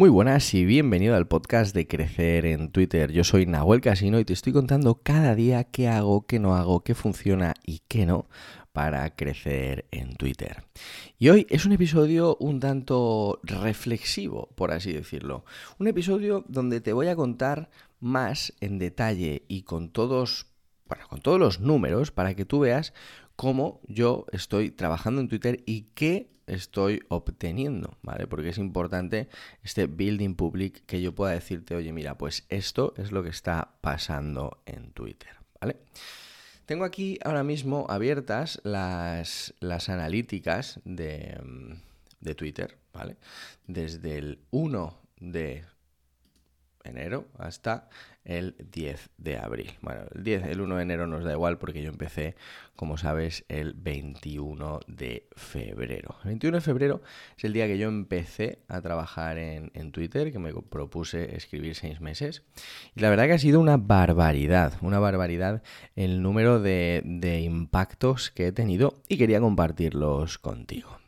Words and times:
Muy 0.00 0.08
buenas 0.08 0.54
y 0.54 0.64
bienvenido 0.64 1.14
al 1.14 1.28
podcast 1.28 1.74
de 1.74 1.86
Crecer 1.86 2.46
en 2.46 2.70
Twitter. 2.70 3.12
Yo 3.12 3.22
soy 3.22 3.44
Nahuel 3.44 3.82
Casino 3.82 4.18
y 4.18 4.24
te 4.24 4.32
estoy 4.32 4.50
contando 4.50 5.02
cada 5.02 5.34
día 5.34 5.64
qué 5.64 5.88
hago, 5.88 6.24
qué 6.26 6.38
no 6.38 6.56
hago, 6.56 6.82
qué 6.82 6.94
funciona 6.94 7.52
y 7.66 7.82
qué 7.86 8.06
no 8.06 8.26
para 8.72 9.14
crecer 9.14 9.84
en 9.90 10.14
Twitter. 10.14 10.64
Y 11.18 11.28
hoy 11.28 11.46
es 11.50 11.66
un 11.66 11.72
episodio 11.72 12.38
un 12.40 12.60
tanto 12.60 13.40
reflexivo, 13.42 14.48
por 14.54 14.72
así 14.72 14.90
decirlo. 14.90 15.44
Un 15.78 15.86
episodio 15.86 16.46
donde 16.48 16.80
te 16.80 16.94
voy 16.94 17.08
a 17.08 17.14
contar 17.14 17.68
más 18.00 18.54
en 18.60 18.78
detalle 18.78 19.44
y 19.48 19.64
con 19.64 19.90
todos, 19.90 20.46
bueno, 20.88 21.06
con 21.10 21.20
todos 21.20 21.38
los 21.38 21.60
números 21.60 22.10
para 22.10 22.32
que 22.32 22.46
tú 22.46 22.60
veas 22.60 22.94
cómo 23.36 23.82
yo 23.86 24.24
estoy 24.32 24.70
trabajando 24.70 25.20
en 25.20 25.28
Twitter 25.28 25.62
y 25.66 25.90
qué 25.94 26.30
estoy 26.50 27.02
obteniendo, 27.08 27.96
¿vale? 28.02 28.26
Porque 28.26 28.48
es 28.48 28.58
importante 28.58 29.28
este 29.62 29.86
building 29.86 30.34
public 30.34 30.84
que 30.86 31.00
yo 31.00 31.14
pueda 31.14 31.32
decirte, 31.32 31.74
oye, 31.74 31.92
mira, 31.92 32.18
pues 32.18 32.44
esto 32.48 32.94
es 32.96 33.12
lo 33.12 33.22
que 33.22 33.30
está 33.30 33.74
pasando 33.80 34.62
en 34.66 34.90
Twitter, 34.92 35.30
¿vale? 35.60 35.76
Tengo 36.66 36.84
aquí 36.84 37.18
ahora 37.24 37.42
mismo 37.42 37.86
abiertas 37.88 38.60
las, 38.64 39.54
las 39.60 39.88
analíticas 39.88 40.80
de, 40.84 41.40
de 42.20 42.34
Twitter, 42.34 42.78
¿vale? 42.92 43.16
Desde 43.66 44.18
el 44.18 44.38
1 44.50 44.98
de 45.20 45.64
enero 46.84 47.26
hasta 47.38 47.88
el 48.24 48.54
10 48.72 49.10
de 49.18 49.38
abril. 49.38 49.72
Bueno, 49.80 50.02
el 50.14 50.22
10, 50.22 50.46
el 50.46 50.60
1 50.60 50.76
de 50.76 50.82
enero 50.82 51.06
nos 51.06 51.24
da 51.24 51.32
igual 51.32 51.58
porque 51.58 51.82
yo 51.82 51.88
empecé, 51.88 52.36
como 52.76 52.96
sabes, 52.96 53.44
el 53.48 53.74
21 53.74 54.80
de 54.86 55.26
febrero. 55.34 56.16
El 56.22 56.30
21 56.30 56.58
de 56.58 56.60
febrero 56.60 57.02
es 57.36 57.44
el 57.44 57.52
día 57.52 57.66
que 57.66 57.78
yo 57.78 57.88
empecé 57.88 58.58
a 58.68 58.80
trabajar 58.80 59.38
en, 59.38 59.70
Twitter, 59.92 60.32
que 60.32 60.38
me 60.38 60.52
propuse 60.52 61.36
escribir 61.36 61.74
seis 61.74 62.00
meses. 62.00 62.42
Y 62.94 63.00
la 63.00 63.10
verdad 63.10 63.26
que 63.26 63.32
ha 63.32 63.38
sido 63.38 63.60
una 63.60 63.76
barbaridad, 63.76 64.74
una 64.82 64.98
barbaridad 64.98 65.62
el 65.96 66.22
número 66.22 66.60
de, 66.60 67.02
de 67.04 67.40
impactos 67.40 68.30
que 68.30 68.48
he 68.48 68.52
tenido 68.52 69.02
y 69.08 69.16
quería 69.16 69.40
compartirlos 69.40 70.38
contigo. 70.38 70.99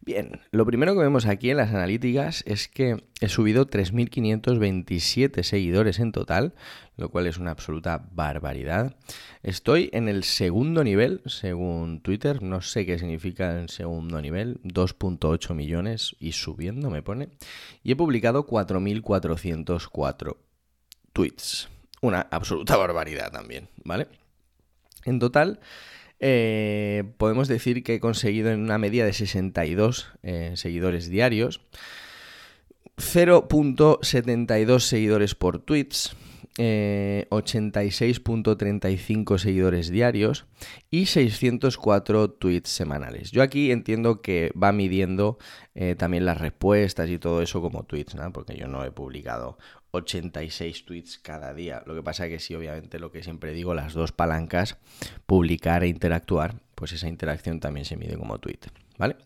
Bien, 0.00 0.40
lo 0.52 0.64
primero 0.64 0.94
que 0.94 1.00
vemos 1.00 1.26
aquí 1.26 1.50
en 1.50 1.56
las 1.58 1.70
analíticas 1.70 2.42
es 2.46 2.68
que 2.68 3.04
he 3.20 3.28
subido 3.28 3.68
3.527 3.68 5.42
seguidores 5.42 5.98
en 5.98 6.12
total, 6.12 6.54
lo 6.96 7.10
cual 7.10 7.26
es 7.26 7.36
una 7.38 7.50
absoluta 7.50 8.08
barbaridad. 8.12 8.96
Estoy 9.42 9.90
en 9.92 10.08
el 10.08 10.24
segundo 10.24 10.84
nivel, 10.84 11.20
según 11.26 12.00
Twitter, 12.00 12.42
no 12.42 12.62
sé 12.62 12.86
qué 12.86 12.98
significa 12.98 13.60
el 13.60 13.68
segundo 13.68 14.22
nivel, 14.22 14.60
2.8 14.62 15.54
millones 15.54 16.16
y 16.20 16.32
subiendo 16.32 16.90
me 16.90 17.02
pone. 17.02 17.28
Y 17.82 17.92
he 17.92 17.96
publicado 17.96 18.46
4.404 18.46 20.36
tweets. 21.12 21.68
Una 22.00 22.20
absoluta 22.30 22.76
barbaridad 22.76 23.32
también, 23.32 23.68
¿vale? 23.84 24.06
En 25.04 25.18
total 25.18 25.60
eh, 26.20 27.04
podemos 27.16 27.48
decir 27.48 27.82
que 27.82 27.94
he 27.94 28.00
conseguido 28.00 28.50
en 28.50 28.60
una 28.60 28.78
media 28.78 29.04
de 29.04 29.12
62 29.12 30.12
eh, 30.22 30.52
seguidores 30.56 31.08
diarios, 31.08 31.60
0.72 32.96 34.80
seguidores 34.80 35.34
por 35.34 35.60
tweets, 35.60 36.16
86.35 36.56 39.34
eh, 39.34 39.38
seguidores 39.38 39.90
diarios 39.90 40.46
y 40.90 41.04
604 41.06 42.30
tweets 42.30 42.70
semanales. 42.70 43.30
Yo 43.30 43.42
aquí 43.42 43.70
entiendo 43.70 44.22
que 44.22 44.50
va 44.60 44.72
midiendo 44.72 45.38
también 45.96 46.24
las 46.24 46.40
respuestas 46.40 47.08
y 47.08 47.18
todo 47.18 47.40
eso 47.40 47.60
como 47.60 47.84
tweets, 47.84 48.16
¿no? 48.16 48.32
porque 48.32 48.56
yo 48.56 48.66
no 48.66 48.84
he 48.84 48.90
publicado 48.90 49.58
86 49.92 50.84
tweets 50.84 51.18
cada 51.18 51.54
día. 51.54 51.82
Lo 51.86 51.94
que 51.94 52.02
pasa 52.02 52.26
es 52.26 52.32
que 52.32 52.38
sí, 52.38 52.54
obviamente, 52.54 52.98
lo 52.98 53.10
que 53.10 53.22
siempre 53.22 53.52
digo, 53.52 53.74
las 53.74 53.94
dos 53.94 54.12
palancas, 54.12 54.76
publicar 55.26 55.84
e 55.84 55.88
interactuar, 55.88 56.60
pues 56.74 56.92
esa 56.92 57.08
interacción 57.08 57.60
también 57.60 57.84
se 57.84 57.96
mide 57.96 58.16
como 58.16 58.38
tweet, 58.38 58.60
¿vale? 58.98 59.16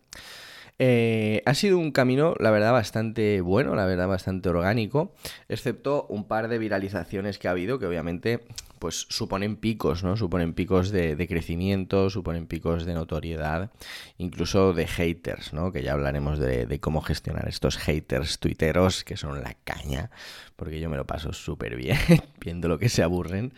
Eh, 0.79 1.41
ha 1.45 1.53
sido 1.53 1.77
un 1.77 1.91
camino, 1.91 2.35
la 2.39 2.51
verdad, 2.51 2.71
bastante 2.71 3.41
bueno, 3.41 3.75
la 3.75 3.85
verdad, 3.85 4.07
bastante 4.07 4.49
orgánico, 4.49 5.13
excepto 5.47 6.07
un 6.09 6.27
par 6.27 6.47
de 6.47 6.57
viralizaciones 6.57 7.37
que 7.37 7.47
ha 7.47 7.51
habido, 7.51 7.79
que 7.79 7.85
obviamente 7.85 8.41
pues 8.79 9.05
suponen 9.07 9.55
picos, 9.55 10.03
¿no? 10.03 10.17
Suponen 10.17 10.53
picos 10.53 10.91
de, 10.91 11.25
crecimiento, 11.25 12.09
suponen 12.09 12.47
picos 12.47 12.85
de 12.85 12.93
notoriedad, 12.93 13.71
incluso 14.17 14.73
de 14.73 14.87
haters, 14.87 15.53
¿no? 15.53 15.71
Que 15.71 15.83
ya 15.83 15.93
hablaremos 15.93 16.37
de, 16.37 16.65
de, 16.65 16.79
cómo 16.81 16.99
gestionar 16.99 17.47
estos 17.47 17.77
haters 17.77 18.39
tuiteros, 18.39 19.05
que 19.05 19.15
son 19.15 19.41
la 19.41 19.53
caña, 19.63 20.11
porque 20.57 20.81
yo 20.81 20.89
me 20.89 20.97
lo 20.97 21.07
paso 21.07 21.31
súper 21.31 21.77
bien 21.77 21.97
viendo 22.41 22.67
lo 22.67 22.77
que 22.77 22.89
se 22.89 23.03
aburren. 23.03 23.53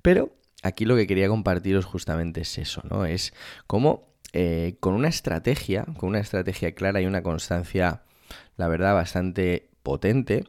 Pero 0.00 0.32
aquí 0.62 0.86
lo 0.86 0.96
que 0.96 1.06
quería 1.06 1.28
compartiros 1.28 1.84
justamente 1.84 2.40
es 2.40 2.56
eso, 2.56 2.80
¿no? 2.88 3.04
Es 3.04 3.34
cómo 3.66 4.09
eh, 4.32 4.76
con 4.80 4.94
una 4.94 5.08
estrategia, 5.08 5.84
con 5.96 6.10
una 6.10 6.20
estrategia 6.20 6.72
clara 6.72 7.00
y 7.00 7.06
una 7.06 7.22
constancia, 7.22 8.02
la 8.56 8.68
verdad, 8.68 8.94
bastante 8.94 9.68
potente, 9.82 10.44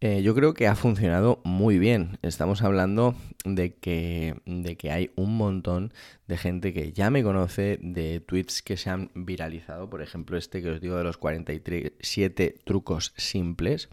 eh, 0.00 0.22
yo 0.22 0.34
creo 0.34 0.52
que 0.52 0.66
ha 0.66 0.76
funcionado 0.76 1.40
muy 1.42 1.78
bien. 1.78 2.18
Estamos 2.22 2.62
hablando 2.62 3.14
de 3.46 3.74
que, 3.74 4.36
de 4.44 4.76
que 4.76 4.90
hay 4.90 5.10
un 5.16 5.36
montón 5.36 5.94
de 6.28 6.36
gente 6.36 6.74
que 6.74 6.92
ya 6.92 7.10
me 7.10 7.22
conoce, 7.22 7.78
de 7.80 8.20
tweets 8.20 8.60
que 8.62 8.76
se 8.76 8.90
han 8.90 9.10
viralizado, 9.14 9.88
por 9.88 10.02
ejemplo 10.02 10.36
este 10.36 10.62
que 10.62 10.70
os 10.70 10.80
digo 10.80 10.96
de 10.96 11.04
los 11.04 11.16
47 11.16 12.58
trucos 12.64 13.14
simples 13.16 13.88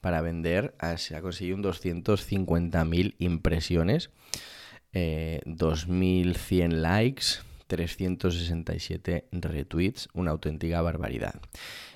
para 0.00 0.20
vender, 0.20 0.74
se 0.96 1.16
ha 1.16 1.20
conseguido 1.20 1.56
un 1.56 1.64
250.000 1.64 3.16
impresiones, 3.18 4.10
2.100 4.92 6.62
eh, 6.62 6.68
likes, 6.68 7.24
367 7.70 9.26
retweets, 9.30 10.08
una 10.12 10.32
auténtica 10.32 10.82
barbaridad. 10.82 11.34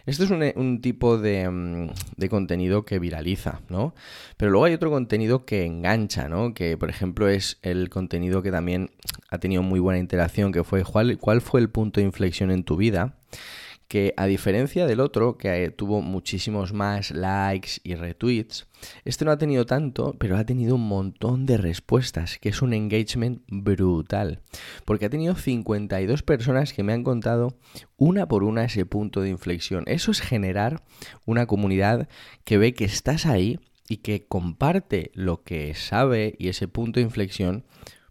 Esto 0.06 0.24
es 0.24 0.30
un, 0.30 0.80
tipo 0.80 1.18
de, 1.18 1.48
mm, 1.48 1.88
de, 2.16 2.28
contenido 2.28 2.84
que 2.84 2.98
viraliza, 2.98 3.60
¿no? 3.68 3.94
Pero 4.36 4.52
luego 4.52 4.66
hay 4.66 4.74
otro 4.74 4.90
contenido 4.90 5.44
que 5.44 5.64
engancha, 5.64 6.28
¿no? 6.28 6.54
Que, 6.54 6.76
por 6.76 6.90
ejemplo, 6.90 7.28
es 7.28 7.58
el 7.62 7.90
contenido 7.90 8.42
que 8.42 8.52
también 8.52 8.90
ha 9.30 9.38
tenido 9.38 9.62
muy 9.62 9.80
buena 9.80 9.98
interacción, 9.98 10.52
que 10.52 10.62
fue 10.62 10.84
¿cuál, 10.84 11.18
cuál 11.18 11.40
fue 11.40 11.60
el 11.60 11.70
punto 11.70 12.00
de 12.00 12.06
inflexión 12.06 12.50
en 12.50 12.64
tu 12.64 12.76
vida? 12.76 13.16
Que 13.88 14.14
a 14.16 14.26
diferencia 14.26 14.86
del 14.86 15.00
otro, 15.00 15.36
que 15.36 15.70
tuvo 15.70 16.00
muchísimos 16.00 16.72
más 16.72 17.10
likes 17.10 17.80
y 17.82 17.94
retweets, 17.94 18.66
este 19.04 19.24
no 19.24 19.30
ha 19.30 19.38
tenido 19.38 19.66
tanto, 19.66 20.16
pero 20.18 20.36
ha 20.36 20.44
tenido 20.44 20.74
un 20.74 20.88
montón 20.88 21.46
de 21.46 21.56
respuestas, 21.56 22.38
que 22.38 22.48
es 22.48 22.62
un 22.62 22.72
engagement 22.72 23.42
brutal. 23.48 24.40
Porque 24.84 25.06
ha 25.06 25.10
tenido 25.10 25.34
52 25.34 26.22
personas 26.22 26.72
que 26.72 26.82
me 26.82 26.92
han 26.92 27.04
contado 27.04 27.56
una 27.96 28.26
por 28.26 28.44
una 28.44 28.64
ese 28.64 28.86
punto 28.86 29.20
de 29.20 29.30
inflexión. 29.30 29.84
Eso 29.86 30.10
es 30.10 30.20
generar 30.20 30.82
una 31.24 31.46
comunidad 31.46 32.08
que 32.44 32.58
ve 32.58 32.74
que 32.74 32.84
estás 32.84 33.26
ahí 33.26 33.60
y 33.88 33.98
que 33.98 34.26
comparte 34.26 35.10
lo 35.14 35.42
que 35.42 35.74
sabe 35.74 36.34
y 36.38 36.48
ese 36.48 36.68
punto 36.68 37.00
de 37.00 37.04
inflexión. 37.04 37.64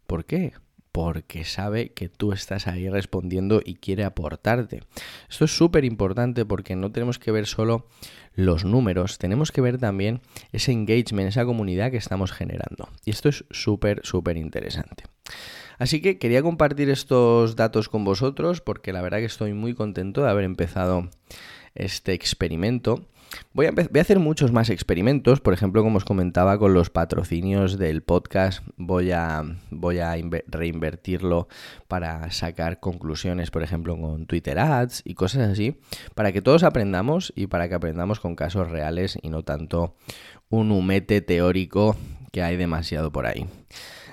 ¿Por 0.05 0.25
qué? 0.25 0.53
Porque 0.93 1.43
sabe 1.43 1.89
que 1.89 2.07
tú 2.07 2.33
estás 2.33 2.67
ahí 2.67 2.87
respondiendo 2.87 3.61
y 3.65 3.75
quiere 3.75 4.03
aportarte. 4.05 4.83
Esto 5.27 5.45
es 5.45 5.57
súper 5.57 5.85
importante 5.85 6.45
porque 6.45 6.75
no 6.75 6.91
tenemos 6.91 7.17
que 7.17 7.31
ver 7.31 7.47
solo 7.47 7.87
los 8.35 8.63
números, 8.63 9.17
tenemos 9.17 9.51
que 9.51 9.61
ver 9.61 9.79
también 9.79 10.21
ese 10.51 10.71
engagement, 10.71 11.27
esa 11.27 11.45
comunidad 11.45 11.89
que 11.89 11.97
estamos 11.97 12.31
generando. 12.31 12.89
Y 13.03 13.09
esto 13.09 13.27
es 13.27 13.43
súper, 13.49 14.01
súper 14.03 14.37
interesante. 14.37 15.05
Así 15.79 15.99
que 15.99 16.19
quería 16.19 16.43
compartir 16.43 16.91
estos 16.91 17.55
datos 17.55 17.89
con 17.89 18.05
vosotros 18.05 18.61
porque 18.61 18.93
la 18.93 19.01
verdad 19.01 19.17
que 19.17 19.25
estoy 19.25 19.53
muy 19.53 19.73
contento 19.73 20.23
de 20.23 20.29
haber 20.29 20.45
empezado 20.45 21.09
este 21.73 22.13
experimento 22.13 23.07
Voy 23.53 23.67
a, 23.67 24.01
hacer 24.01 24.19
muchos 24.19 24.51
más 24.51 24.69
experimentos, 24.69 25.39
por 25.39 25.53
ejemplo, 25.53 25.83
como 25.83 25.97
os 25.97 26.05
comentaba 26.05 26.57
con 26.57 26.73
los 26.73 26.89
patrocinios 26.89 27.77
del 27.77 28.01
podcast, 28.01 28.63
voy 28.77 29.11
a, 29.11 29.43
voy 29.69 29.99
a 29.99 30.15
reinvertirlo 30.47 31.47
para 31.87 32.31
sacar 32.31 32.79
conclusiones, 32.79 33.51
por 33.51 33.63
ejemplo, 33.63 33.99
con 33.99 34.25
Twitter 34.25 34.59
Ads 34.59 35.03
y 35.05 35.13
cosas 35.13 35.49
así, 35.49 35.79
para 36.15 36.31
que 36.31 36.41
todos 36.41 36.63
aprendamos 36.63 37.31
y 37.35 37.47
para 37.47 37.69
que 37.69 37.75
aprendamos 37.75 38.19
con 38.19 38.35
casos 38.35 38.69
reales 38.69 39.17
y 39.21 39.29
no 39.29 39.43
tanto 39.43 39.95
un 40.49 40.71
humete 40.71 41.21
teórico 41.21 41.95
que 42.31 42.43
hay 42.43 42.57
demasiado 42.57 43.11
por 43.11 43.25
ahí. 43.25 43.45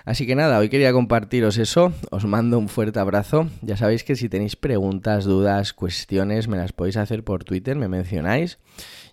Así 0.05 0.27
que 0.27 0.35
nada, 0.35 0.59
hoy 0.59 0.71
quería 0.71 0.93
compartiros 0.93 1.59
eso, 1.59 1.93
os 2.11 2.25
mando 2.25 2.59
un 2.59 2.69
fuerte 2.69 2.99
abrazo, 2.99 3.49
ya 3.61 3.77
sabéis 3.77 4.03
que 4.03 4.17
si 4.17 4.29
tenéis 4.29 4.57
preguntas, 4.57 5.25
dudas, 5.25 5.73
cuestiones, 5.73 6.49
me 6.49 6.57
las 6.57 6.73
podéis 6.73 6.97
hacer 6.97 7.23
por 7.23 7.45
Twitter, 7.45 7.77
me 7.77 7.87
mencionáis 7.87 8.59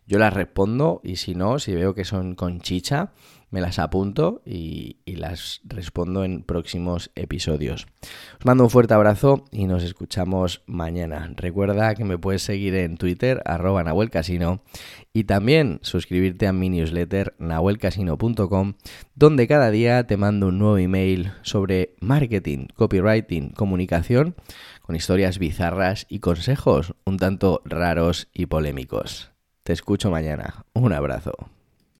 yo 0.07 0.19
las 0.19 0.33
respondo 0.33 1.01
y 1.03 1.17
si 1.17 1.35
no, 1.35 1.59
si 1.59 1.75
veo 1.75 1.93
que 1.93 2.05
son 2.05 2.35
con 2.35 2.61
chicha, 2.61 3.11
me 3.49 3.61
las 3.61 3.79
apunto 3.79 4.41
y, 4.45 4.97
las 5.05 5.61
respondo 5.63 6.23
en 6.23 6.43
próximos 6.43 7.11
episodios. 7.15 7.87
Os 8.39 8.45
mando 8.45 8.63
un 8.63 8.69
fuerte 8.69 8.93
abrazo 8.93 9.45
y 9.51 9.65
nos 9.65 9.83
escuchamos 9.83 10.61
mañana. 10.67 11.33
Recuerda 11.35 11.95
que 11.95 12.03
me 12.05 12.17
puedes 12.17 12.43
seguir 12.43 12.75
en 12.75 12.97
Twitter, 12.97 13.41
arroba 13.45 13.83
Nahuel 13.83 14.09
Casino, 14.09 14.61
y 15.11 15.23
también 15.23 15.79
suscribirte 15.81 16.47
a 16.47 16.53
mi 16.53 16.69
newsletter 16.69 17.35
nahuelcasino.com, 17.39 18.73
donde 19.15 19.47
cada 19.47 19.71
día 19.71 20.05
te 20.05 20.17
mando 20.17 20.47
un 20.47 20.59
nuevo 20.59 20.77
email 20.77 21.31
sobre 21.41 21.95
marketing, 21.99 22.67
copywriting, 22.75 23.49
comunicación, 23.49 24.35
con 24.81 24.95
historias 24.95 25.39
bizarras 25.39 26.05
y 26.09 26.19
consejos 26.19 26.93
un 27.05 27.17
tanto 27.17 27.61
raros 27.65 28.29
y 28.33 28.45
polémicos. 28.45 29.36
Te 29.67 29.73
escucho 29.73 30.09
mañana. 30.09 30.63
Un 30.75 30.93
abrazo. 30.93 31.33